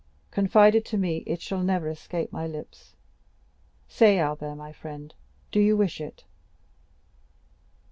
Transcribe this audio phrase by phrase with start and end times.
[0.31, 2.95] Confided to me, it shall never escape my lips;
[3.87, 5.13] say, Albert, my friend,
[5.51, 6.23] do you wish it?"